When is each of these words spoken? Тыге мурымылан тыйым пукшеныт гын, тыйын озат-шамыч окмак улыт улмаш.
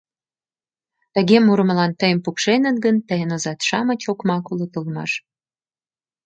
Тыге 1.13 1.37
мурымылан 1.45 1.91
тыйым 1.99 2.19
пукшеныт 2.25 2.77
гын, 2.85 2.95
тыйын 3.07 3.29
озат-шамыч 3.35 4.01
окмак 4.11 4.45
улыт 4.51 4.73
улмаш. 4.79 5.11